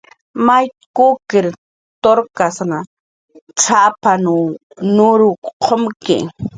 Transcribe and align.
"May 0.45 0.65
kukriq 0.95 1.55
turkasn 2.03 2.71
cx""ap""panw 3.59 4.31
nurup"" 4.95 5.39
qumwata." 5.63 6.15